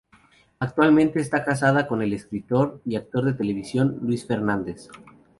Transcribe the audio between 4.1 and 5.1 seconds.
Fernández.